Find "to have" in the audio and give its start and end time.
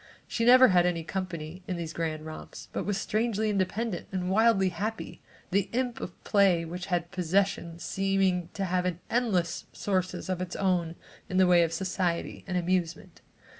8.55-8.95